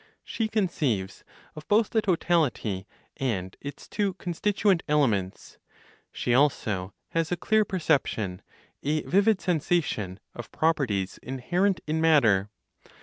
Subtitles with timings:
[0.23, 1.23] She conceives
[1.55, 5.59] of both the totality and its two constituent elements.
[6.11, 8.41] She also has a clear perception,
[8.81, 12.49] a vivid sensation of properties inherent (in matter).